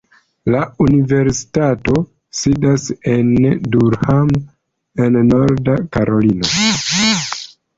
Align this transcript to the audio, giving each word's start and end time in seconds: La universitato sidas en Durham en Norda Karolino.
La 0.53 0.59
universitato 0.85 1.99
sidas 2.39 2.87
en 3.17 3.29
Durham 3.75 4.33
en 5.07 5.21
Norda 5.29 5.77
Karolino. 5.99 6.53